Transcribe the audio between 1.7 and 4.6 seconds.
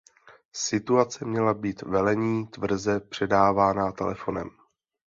velení tvrze předávána telefonem.